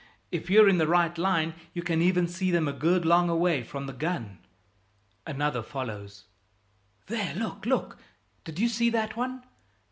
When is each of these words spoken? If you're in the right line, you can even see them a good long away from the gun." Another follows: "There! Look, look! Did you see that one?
If 0.31 0.49
you're 0.49 0.67
in 0.67 0.79
the 0.79 0.87
right 0.87 1.15
line, 1.15 1.53
you 1.75 1.83
can 1.83 2.01
even 2.01 2.27
see 2.27 2.49
them 2.49 2.67
a 2.67 2.73
good 2.73 3.05
long 3.05 3.29
away 3.29 3.61
from 3.61 3.85
the 3.85 3.93
gun." 3.93 4.39
Another 5.27 5.61
follows: 5.61 6.25
"There! 7.05 7.35
Look, 7.35 7.67
look! 7.67 7.99
Did 8.43 8.57
you 8.57 8.67
see 8.67 8.89
that 8.89 9.15
one? 9.15 9.43